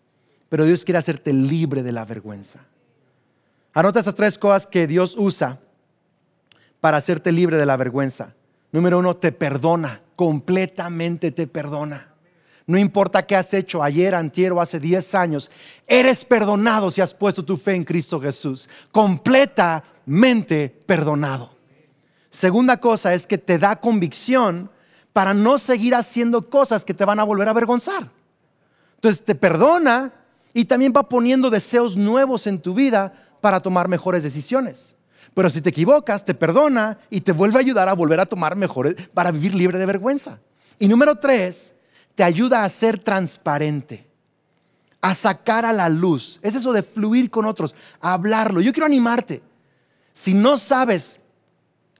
[0.49, 2.59] Pero Dios quiere hacerte libre de la vergüenza.
[3.73, 5.59] Anota esas tres cosas que Dios usa
[6.81, 8.33] para hacerte libre de la vergüenza.
[8.71, 12.07] Número uno, te perdona, completamente te perdona.
[12.65, 15.49] No importa qué has hecho ayer, antier o hace 10 años,
[15.87, 18.69] eres perdonado si has puesto tu fe en Cristo Jesús.
[18.91, 21.49] Completamente perdonado.
[22.29, 24.69] Segunda cosa es que te da convicción
[25.13, 28.11] para no seguir haciendo cosas que te van a volver a avergonzar.
[28.95, 30.13] Entonces te perdona
[30.53, 34.95] y también va poniendo deseos nuevos en tu vida para tomar mejores decisiones.
[35.33, 38.55] Pero si te equivocas, te perdona y te vuelve a ayudar a volver a tomar
[38.55, 40.39] mejores, para vivir libre de vergüenza.
[40.79, 41.75] Y número tres,
[42.15, 44.07] te ayuda a ser transparente,
[45.01, 46.39] a sacar a la luz.
[46.41, 48.61] Es eso de fluir con otros, a hablarlo.
[48.61, 49.41] Yo quiero animarte.
[50.13, 51.18] Si no sabes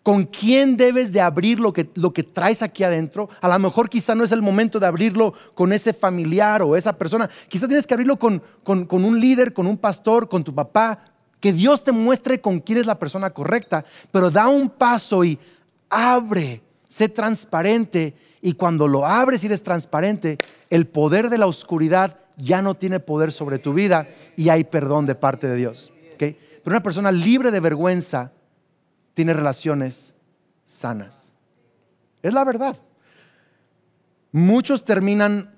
[0.04, 3.30] con quién debes de abrir lo que, lo que traes aquí adentro.
[3.42, 6.94] A lo mejor quizá no es el momento de abrirlo con ese familiar o esa
[6.94, 7.30] persona.
[7.48, 11.06] Quizá tienes que abrirlo con, con, con un líder, con un pastor, con tu papá.
[11.40, 13.86] Que Dios te muestre con quién es la persona correcta.
[14.12, 15.38] Pero da un paso y
[15.90, 18.16] abre, sé transparente.
[18.42, 20.38] Y cuando lo abres y eres transparente,
[20.70, 24.08] el poder de la oscuridad ya no tiene poder sobre tu vida
[24.38, 25.92] y hay perdón de parte de Dios.
[26.18, 28.32] Pero una persona libre de vergüenza
[29.20, 30.16] tiene relaciones
[30.64, 31.34] sanas.
[32.24, 32.78] Es la verdad.
[34.32, 35.54] Muchos terminan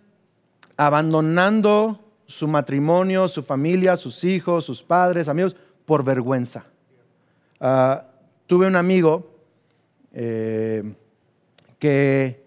[0.77, 6.65] abandonando su matrimonio, su familia, sus hijos, sus padres, amigos, por vergüenza.
[7.59, 8.07] Ah,
[8.47, 9.29] tuve un amigo
[10.11, 10.95] eh,
[11.77, 12.43] que,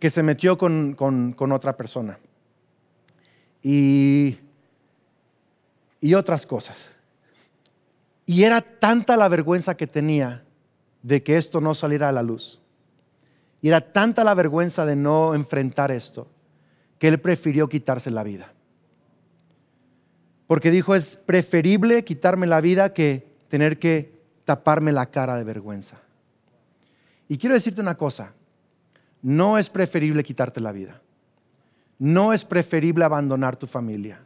[0.00, 2.18] que se metió con, con otra persona
[3.62, 4.40] y,
[6.00, 6.93] y otras cosas.
[8.26, 10.44] Y era tanta la vergüenza que tenía
[11.02, 12.60] de que esto no saliera a la luz.
[13.60, 16.26] Y era tanta la vergüenza de no enfrentar esto,
[16.98, 18.52] que él prefirió quitarse la vida.
[20.46, 25.98] Porque dijo, es preferible quitarme la vida que tener que taparme la cara de vergüenza.
[27.28, 28.32] Y quiero decirte una cosa,
[29.22, 31.00] no es preferible quitarte la vida.
[31.98, 34.20] No es preferible abandonar tu familia.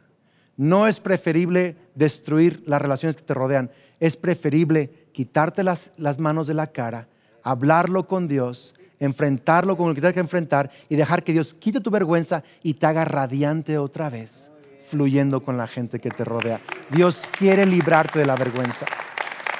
[0.59, 3.71] No es preferible destruir las relaciones que te rodean.
[4.01, 7.07] Es preferible quitarte las, manos de la cara,
[7.43, 11.79] hablarlo con Dios enfrentarlo con lo que tengas que enfrentar y dejar que Dios quite
[11.79, 14.51] tu vergüenza y te haga radiante otra vez,
[14.89, 16.59] fluyendo con la gente que te rodea.
[16.91, 18.85] Dios quiere librarte de la vergüenza.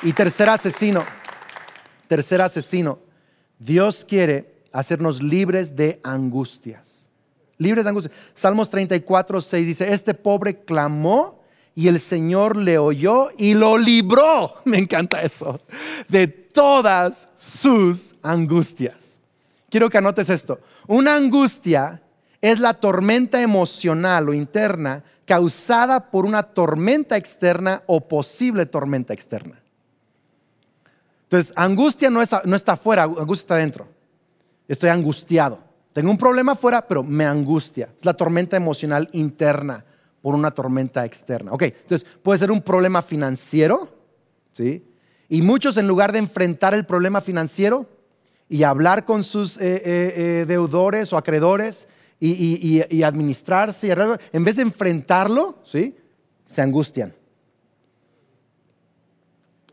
[0.04, 1.06] Y tercer asesino,
[2.10, 3.00] tercer asesino,
[3.58, 6.99] Dios quiere hacernos libres de angustias.
[7.60, 8.16] Libres de angustias.
[8.34, 11.44] Salmos 34, 6 dice, este pobre clamó
[11.76, 14.56] y el Señor le oyó y lo libró.
[14.66, 15.62] Me encanta eso.
[16.08, 19.20] De todas sus angustias.
[19.70, 20.60] Quiero que anotes esto.
[20.88, 22.02] Una angustia
[22.42, 29.62] es la tormenta emocional o interna causada por una tormenta externa o posible tormenta externa.
[31.24, 33.88] Entonces, angustia no, está afuera, angustia está dentro.
[34.68, 35.69] Estoy angustiado.
[36.00, 37.90] Tengo un problema afuera, pero me angustia.
[37.98, 39.84] Es la tormenta emocional interna
[40.22, 41.52] por una tormenta externa.
[41.52, 43.90] Ok, entonces puede ser un problema financiero,
[44.54, 44.82] ¿sí?
[45.28, 47.86] Y muchos en lugar de enfrentar el problema financiero
[48.48, 51.86] y hablar con sus eh, eh, eh, deudores o acreedores
[52.18, 55.98] y, administrarse, y en vez de enfrentarlo, ¿sí?
[56.46, 57.14] Se angustian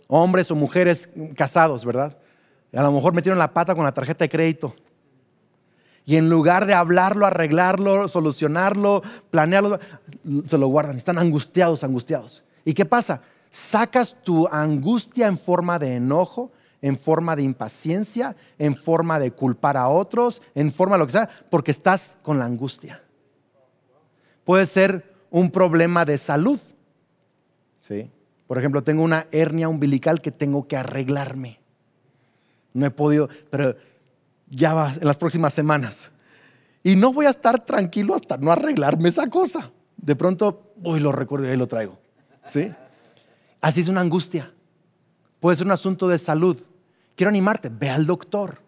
[0.09, 2.19] hombres o mujeres casados, ¿verdad?
[2.75, 4.75] A lo mejor metieron la pata con la tarjeta de crédito.
[6.07, 9.81] Y en lugar de hablarlo, arreglarlo, solucionarlo, planearlo,
[10.49, 10.97] se lo guardan.
[10.97, 12.45] Están angustiados, angustiados.
[12.65, 13.23] ¿Y qué pasa?
[13.51, 19.77] Sacas tu angustia en forma de enojo, en forma de impaciencia, en forma de culpar
[19.77, 23.03] a otros, en forma de lo que sea, porque estás con la angustia.
[24.45, 26.61] Puede ser un problema de salud.
[27.81, 28.09] ¿sí?
[28.47, 31.59] Por ejemplo, tengo una hernia umbilical que tengo que arreglarme.
[32.75, 33.75] No he podido, pero
[34.49, 36.11] ya va en las próximas semanas.
[36.83, 39.71] Y no voy a estar tranquilo hasta no arreglarme esa cosa.
[39.97, 41.99] De pronto, uy, lo recuerdo y ahí lo traigo.
[42.47, 42.73] ¿Sí?
[43.61, 44.53] Así es una angustia.
[45.41, 46.57] Puede ser un asunto de salud.
[47.17, 48.61] Quiero animarte, ve al doctor,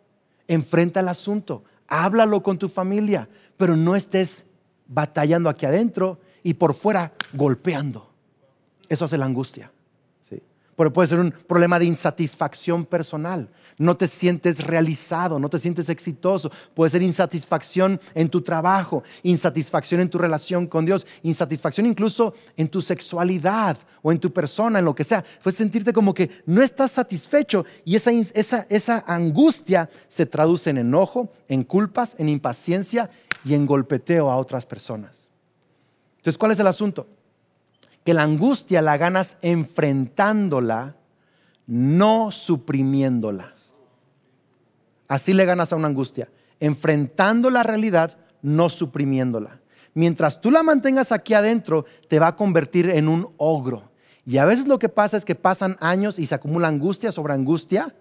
[0.49, 4.47] enfrenta el asunto, háblalo con tu familia, pero no estés
[4.87, 8.11] batallando aquí adentro y por fuera golpeando.
[8.89, 9.71] Eso hace la angustia.
[10.79, 13.49] Pero puede ser un problema de insatisfacción personal.
[13.79, 16.53] No te sientes realizado, no te sientes exitoso.
[16.73, 22.69] Puede ser insatisfacción en tu trabajo, insatisfacción en tu relación con Dios, insatisfacción incluso en
[22.69, 25.25] tu sexualidad o en tu persona, en lo que sea.
[25.43, 30.79] Puedes sentirte como que no estás satisfecho y esa, esa, esa angustia se traduce en
[30.79, 33.11] enojo, en culpas, en impaciencia
[33.45, 35.29] y en golpeteo a otras personas.
[36.19, 37.18] Entonces, ¿cuál es el asunto?
[38.05, 40.97] Que la angustia la ganas enfrentándola,
[41.67, 43.55] no suprimiéndola.
[45.09, 46.29] Así le ganas a una angustia,
[46.61, 49.61] enfrentando la realidad, no suprimiéndola.
[49.95, 53.91] Mientras tú la mantengas aquí adentro, te va a convertir en un ogro.
[54.25, 57.33] Y a veces lo que pasa es que pasan años y se acumula angustia sobre
[57.33, 57.95] angustia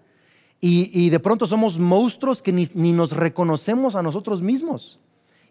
[0.60, 4.98] y, de pronto somos monstruos que ni, ni nos reconocemos a nosotros mismos.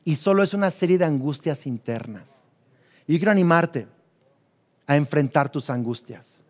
[0.04, 2.44] Y solo es una serie de angustias internas.
[3.08, 3.88] Y yo quiero animarte
[4.88, 6.44] a enfrentar tus angustias.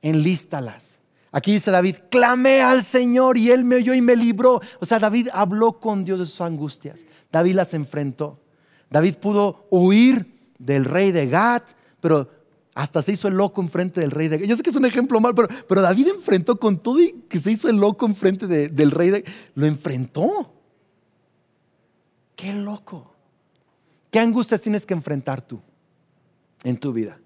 [0.00, 1.00] Enlístalas.
[1.30, 4.60] Aquí dice David, clamé al Señor y Él me oyó y me libró.
[4.80, 7.06] O sea, David habló con Dios de sus angustias.
[7.30, 8.38] David las enfrentó.
[8.90, 12.28] David pudo huir del rey de Gat, pero
[12.74, 14.48] hasta se hizo el loco enfrente del rey de Gat.
[14.48, 17.38] Yo sé que es un ejemplo mal, pero, pero David enfrentó con todo y que
[17.38, 19.24] se hizo el loco enfrente del rey de
[19.54, 20.52] Lo enfrentó.
[22.36, 23.14] Qué loco.
[24.10, 25.62] ¿Qué angustias tienes que enfrentar tú
[26.64, 27.18] en tu vida?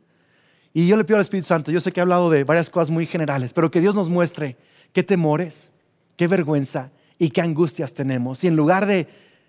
[0.77, 2.91] Y yo le pido al Espíritu Santo, yo sé que he hablado de varias cosas
[2.91, 4.59] muy generales, pero que Dios nos muestre
[4.93, 5.73] qué temores,
[6.19, 8.45] qué vergüenza y qué angustias tenemos.
[8.45, 9.09] Y en lugar de,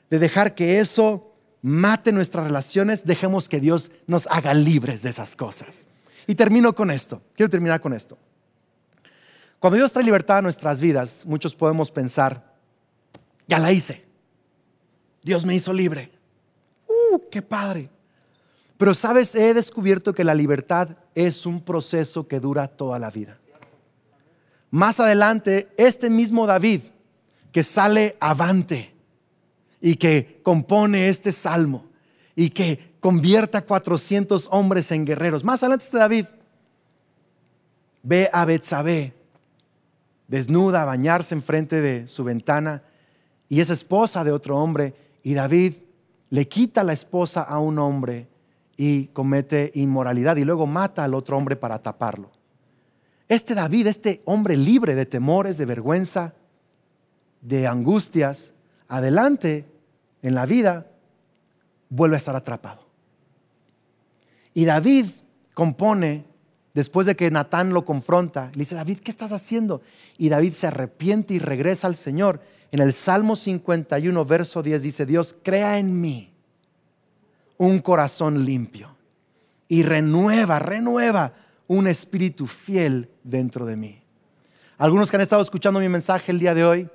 [0.09, 5.85] dejar que eso mate nuestras relaciones, dejemos que Dios nos haga libres de esas cosas.
[6.27, 8.17] Y termino con esto, quiero terminar con esto.
[9.59, 12.55] Cuando Dios trae libertad a nuestras vidas, muchos podemos pensar,
[13.49, 14.05] ya la hice,
[15.23, 16.09] Dios me hizo libre.
[16.87, 17.89] ¡Uh, qué padre!
[18.77, 23.39] Pero sabes, he descubierto que la libertad es un proceso que dura toda la vida.
[24.69, 26.81] Más adelante, este mismo David
[27.51, 28.93] que sale avante
[29.81, 31.85] y que compone este salmo
[32.35, 35.43] y que convierta a 400 hombres en guerreros.
[35.43, 36.25] Más adelante este David
[38.03, 39.13] ve a Betsabé
[40.27, 42.83] desnuda a bañarse enfrente de su ventana
[43.47, 45.73] y es esposa de otro hombre y David
[46.29, 48.27] le quita la esposa a un hombre
[48.77, 52.31] y comete inmoralidad y luego mata al otro hombre para taparlo.
[53.27, 56.35] Este David, este hombre libre de temores, de vergüenza,
[57.41, 58.53] de angustias,
[58.87, 59.65] adelante
[60.21, 60.87] en la vida,
[61.89, 62.87] vuelve a estar atrapado.
[64.53, 65.07] Y David
[65.53, 66.25] compone
[66.73, 69.81] después de que Natán lo confronta, le dice, David, ¿qué estás haciendo?
[70.17, 72.41] Y David se arrepiente y regresa al Señor.
[72.71, 76.36] En el Salmo 51, verso 10 dice, Dios, crea en mí
[77.57, 78.95] un corazón limpio
[79.67, 81.33] y renueva, renueva
[81.67, 84.01] un espíritu fiel dentro de mí.
[84.77, 86.89] Algunos que han estado escuchando mi mensaje el día de hoy,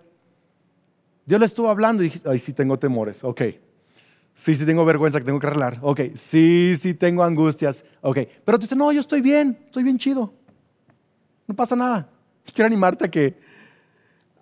[1.27, 3.43] Dios le estuvo hablando y dije, ay, sí tengo temores, ok.
[4.35, 6.01] Sí, sí tengo vergüenza que tengo que arreglar, ok.
[6.15, 8.19] Sí, sí tengo angustias, ok.
[8.45, 10.33] Pero te dice, no, yo estoy bien, estoy bien chido.
[11.47, 12.09] No pasa nada.
[12.55, 13.39] Quiero animarte a que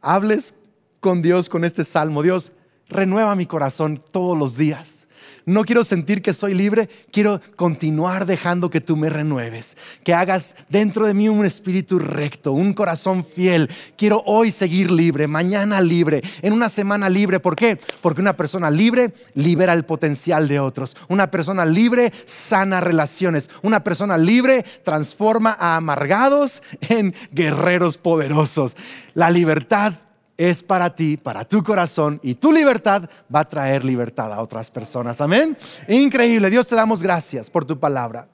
[0.00, 0.54] hables
[1.00, 2.22] con Dios con este salmo.
[2.22, 2.52] Dios,
[2.88, 4.99] renueva mi corazón todos los días.
[5.46, 10.54] No quiero sentir que soy libre, quiero continuar dejando que tú me renueves, que hagas
[10.68, 13.70] dentro de mí un espíritu recto, un corazón fiel.
[13.96, 17.40] Quiero hoy seguir libre, mañana libre, en una semana libre.
[17.40, 17.78] ¿Por qué?
[18.00, 20.96] Porque una persona libre libera el potencial de otros.
[21.08, 23.50] Una persona libre sana relaciones.
[23.62, 28.76] Una persona libre transforma a amargados en guerreros poderosos.
[29.14, 29.94] La libertad
[30.40, 34.70] es para ti, para tu corazón y tu libertad va a traer libertad a otras
[34.70, 35.20] personas.
[35.20, 35.54] Amén.
[35.86, 36.48] Increíble.
[36.48, 38.26] Dios te damos gracias por tu palabra.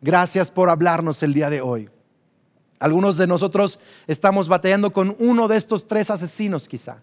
[0.00, 1.90] Gracias por hablarnos el día de hoy.
[2.78, 7.02] Algunos de nosotros estamos batallando con uno de estos tres asesinos quizá.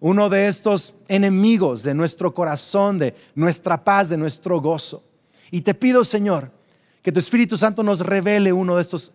[0.00, 5.04] Uno de estos enemigos de nuestro corazón, de nuestra paz, de nuestro gozo.
[5.50, 6.50] Y te pido, Señor,
[7.02, 9.12] que tu Espíritu Santo nos revele uno de estos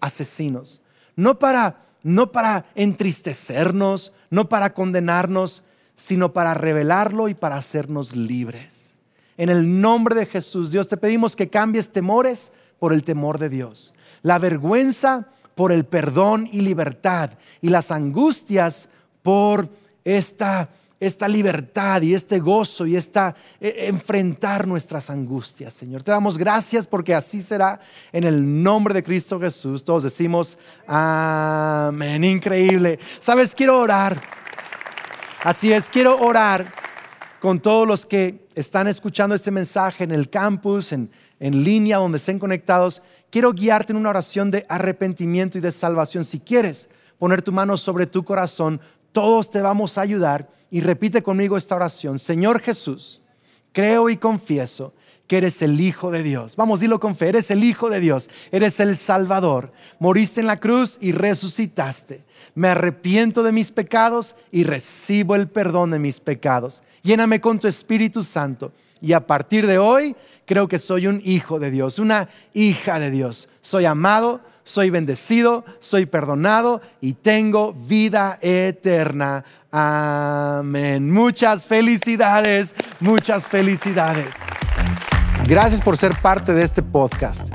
[0.00, 0.80] asesinos.
[1.16, 5.64] No para no para entristecernos, no para condenarnos,
[5.96, 8.96] sino para revelarlo y para hacernos libres.
[9.36, 13.48] En el nombre de Jesús, Dios, te pedimos que cambies temores por el temor de
[13.48, 17.30] Dios, la vergüenza por el perdón y libertad,
[17.60, 18.88] y las angustias
[19.22, 19.68] por
[20.04, 20.68] esta
[20.98, 26.02] esta libertad y este gozo y esta eh, enfrentar nuestras angustias, Señor.
[26.02, 27.80] Te damos gracias porque así será
[28.12, 29.84] en el nombre de Cristo Jesús.
[29.84, 32.24] Todos decimos amén.
[32.24, 32.98] Increíble.
[33.20, 34.20] Sabes, quiero orar.
[35.44, 36.72] Así es, quiero orar
[37.40, 42.18] con todos los que están escuchando este mensaje en el campus, en, en línea, donde
[42.18, 43.02] estén conectados.
[43.30, 46.24] Quiero guiarte en una oración de arrepentimiento y de salvación.
[46.24, 46.88] Si quieres
[47.18, 48.80] poner tu mano sobre tu corazón,
[49.16, 52.18] todos te vamos a ayudar y repite conmigo esta oración.
[52.18, 53.22] Señor Jesús,
[53.72, 54.92] creo y confieso
[55.26, 56.54] que eres el Hijo de Dios.
[56.54, 59.72] Vamos, dilo con fe, eres el Hijo de Dios, eres el Salvador.
[60.00, 62.26] Moriste en la cruz y resucitaste.
[62.54, 66.82] Me arrepiento de mis pecados y recibo el perdón de mis pecados.
[67.02, 70.14] Lléname con tu Espíritu Santo y a partir de hoy
[70.44, 73.48] creo que soy un hijo de Dios, una hija de Dios.
[73.62, 79.44] Soy amado soy bendecido, soy perdonado y tengo vida eterna.
[79.70, 81.12] Amén.
[81.12, 84.34] Muchas felicidades, muchas felicidades.
[85.46, 87.54] Gracias por ser parte de este podcast.